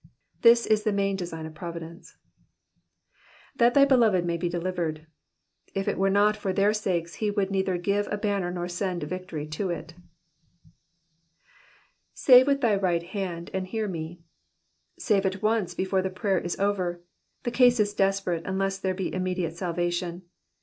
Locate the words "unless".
18.43-18.79